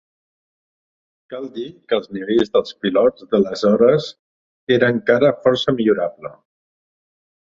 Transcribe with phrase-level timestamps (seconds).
[1.33, 4.09] Cal dir que el nivell dels pilots d'aleshores
[4.77, 6.33] era encara força millorable.